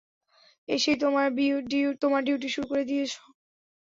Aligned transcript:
এসেই 0.69 0.97
তোমার 1.01 1.27
ডিউটি 2.23 2.47
শুরু 2.49 2.65
করে 2.67 2.83
দিয়েছো! 2.85 3.21